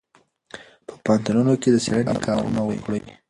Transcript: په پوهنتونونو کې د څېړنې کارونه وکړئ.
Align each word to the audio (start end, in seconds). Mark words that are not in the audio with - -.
په 0.87 0.93
پوهنتونونو 1.03 1.53
کې 1.61 1.69
د 1.71 1.75
څېړنې 1.83 2.15
کارونه 2.27 2.61
وکړئ. 2.65 3.01